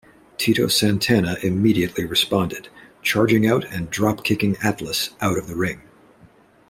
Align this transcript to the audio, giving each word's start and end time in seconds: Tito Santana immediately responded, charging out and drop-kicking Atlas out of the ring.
Tito 0.39 0.67
Santana 0.67 1.37
immediately 1.43 2.05
responded, 2.05 2.69
charging 3.03 3.45
out 3.45 3.63
and 3.65 3.91
drop-kicking 3.91 4.57
Atlas 4.63 5.11
out 5.21 5.37
of 5.37 5.47
the 5.47 5.55
ring. 5.55 5.83